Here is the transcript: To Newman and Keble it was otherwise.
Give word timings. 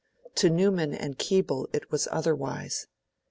To 0.37 0.49
Newman 0.49 0.95
and 0.95 1.19
Keble 1.19 1.67
it 1.71 1.91
was 1.91 2.07
otherwise. 2.11 2.87